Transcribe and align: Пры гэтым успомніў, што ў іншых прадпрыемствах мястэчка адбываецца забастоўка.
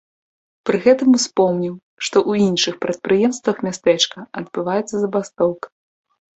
Пры 0.69 0.77
гэтым 0.85 1.09
успомніў, 1.17 1.75
што 2.07 2.17
ў 2.29 2.33
іншых 2.49 2.75
прадпрыемствах 2.87 3.63
мястэчка 3.69 4.19
адбываецца 4.45 4.95
забастоўка. 5.07 5.67